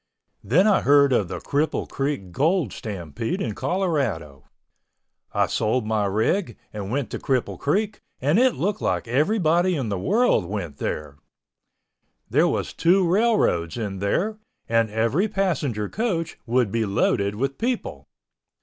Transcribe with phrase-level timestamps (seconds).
[0.43, 4.49] Then I heard of the Cripple Creek gold stampede in Colorado.
[5.31, 9.89] I sold my rig and went to Cripple Creek and it looked like everybody in
[9.89, 11.19] the world went there.
[12.27, 18.07] There was two railroads in there and every passenger coach would be loaded with people.